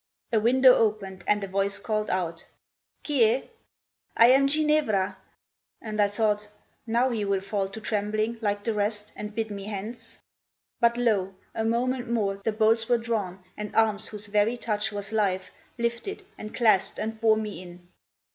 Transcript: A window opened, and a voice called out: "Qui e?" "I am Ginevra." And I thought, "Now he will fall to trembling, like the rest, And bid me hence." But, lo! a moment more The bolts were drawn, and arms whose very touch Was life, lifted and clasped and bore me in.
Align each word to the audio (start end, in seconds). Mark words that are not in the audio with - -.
A 0.33 0.39
window 0.39 0.73
opened, 0.73 1.23
and 1.27 1.43
a 1.43 1.47
voice 1.47 1.77
called 1.77 2.09
out: 2.09 2.47
"Qui 3.05 3.23
e?" 3.23 3.49
"I 4.17 4.29
am 4.31 4.47
Ginevra." 4.47 5.19
And 5.79 6.01
I 6.01 6.07
thought, 6.07 6.47
"Now 6.87 7.11
he 7.11 7.23
will 7.23 7.39
fall 7.39 7.69
to 7.69 7.79
trembling, 7.79 8.39
like 8.41 8.63
the 8.63 8.73
rest, 8.73 9.11
And 9.15 9.35
bid 9.35 9.51
me 9.51 9.65
hence." 9.65 10.19
But, 10.79 10.97
lo! 10.97 11.35
a 11.53 11.63
moment 11.63 12.09
more 12.09 12.37
The 12.37 12.51
bolts 12.51 12.89
were 12.89 12.97
drawn, 12.97 13.43
and 13.55 13.75
arms 13.75 14.07
whose 14.07 14.25
very 14.25 14.57
touch 14.57 14.91
Was 14.91 15.13
life, 15.13 15.51
lifted 15.77 16.25
and 16.35 16.51
clasped 16.55 16.97
and 16.97 17.21
bore 17.21 17.37
me 17.37 17.61
in. 17.61 17.87